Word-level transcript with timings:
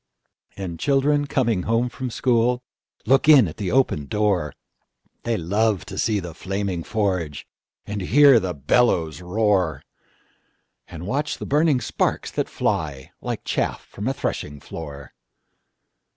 And 0.57 0.79
children 0.79 1.27
coming 1.27 1.61
home 1.69 1.87
from 1.87 2.09
schoolLook 2.09 3.27
in 3.29 3.47
at 3.47 3.57
the 3.57 3.69
open 3.71 4.07
door; 4.07 4.51
They 5.21 5.37
love 5.37 5.85
to 5.85 5.97
see 5.99 6.19
the 6.19 6.33
flaming 6.33 6.81
forge, 6.83 7.45
And 7.85 8.01
hear 8.01 8.39
the 8.39 8.55
bellows 8.55 9.21
roar, 9.21 9.83
And 10.87 11.05
watch 11.05 11.37
the 11.37 11.45
burning 11.45 11.81
sparks 11.81 12.31
that 12.31 12.47
flyLike 12.47 13.43
chaff 13.45 13.85
from 13.85 14.07
a 14.07 14.13
threshing 14.15 14.59
floor. 14.59 15.13